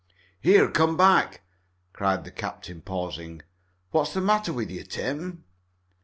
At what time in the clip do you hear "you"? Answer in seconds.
4.71-4.83